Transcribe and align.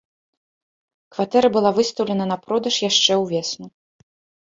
Кватэра 1.17 1.49
была 1.59 1.71
выстаўлена 1.77 2.25
на 2.35 2.41
продаж 2.49 2.75
яшчэ 2.89 3.23
ўвесну. 3.25 3.65